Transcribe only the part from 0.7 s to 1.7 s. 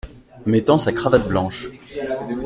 sa cravate blanche.